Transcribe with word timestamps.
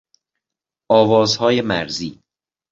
آوازهای 0.91 1.61
مرزی 1.61 2.19